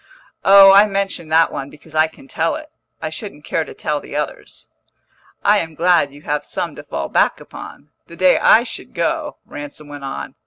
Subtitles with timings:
[0.43, 2.71] "Oh, I mention that one because I can tell it.
[3.03, 4.67] I shouldn't care to tell the others."
[5.45, 9.37] "I am glad you have some to fall back upon, the day I should go,"
[9.45, 10.33] Ransom went on.